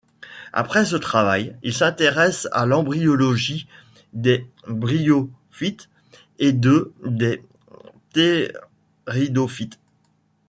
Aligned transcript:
Après 0.51 0.83
ce 0.83 0.95
travail, 0.95 1.55
il 1.61 1.75
s’intéresse 1.75 2.47
à 2.53 2.65
l’embryologie 2.65 3.67
des 4.13 4.49
bryophytes 4.67 5.89
et 6.39 6.53
de 6.53 6.91
des 7.05 7.45
ptéridophytes. 8.11 9.79